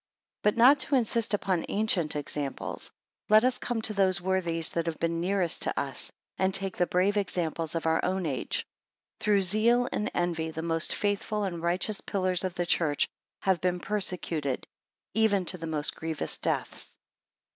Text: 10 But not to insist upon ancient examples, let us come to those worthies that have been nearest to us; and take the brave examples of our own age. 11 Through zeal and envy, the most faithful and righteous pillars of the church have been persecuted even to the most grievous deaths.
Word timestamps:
10 0.43 0.53
But 0.53 0.57
not 0.57 0.79
to 0.79 0.95
insist 0.95 1.35
upon 1.35 1.63
ancient 1.69 2.15
examples, 2.15 2.91
let 3.29 3.43
us 3.45 3.59
come 3.59 3.83
to 3.83 3.93
those 3.93 4.19
worthies 4.19 4.71
that 4.71 4.87
have 4.87 4.99
been 4.99 5.21
nearest 5.21 5.61
to 5.61 5.79
us; 5.79 6.11
and 6.39 6.55
take 6.55 6.75
the 6.75 6.87
brave 6.87 7.17
examples 7.17 7.75
of 7.75 7.85
our 7.85 8.03
own 8.03 8.25
age. 8.25 8.65
11 9.19 9.19
Through 9.19 9.41
zeal 9.41 9.89
and 9.91 10.09
envy, 10.15 10.49
the 10.49 10.63
most 10.63 10.95
faithful 10.95 11.43
and 11.43 11.61
righteous 11.61 12.01
pillars 12.01 12.43
of 12.43 12.55
the 12.55 12.65
church 12.65 13.07
have 13.43 13.61
been 13.61 13.79
persecuted 13.79 14.65
even 15.13 15.45
to 15.45 15.59
the 15.59 15.67
most 15.67 15.95
grievous 15.95 16.39
deaths. 16.39 16.97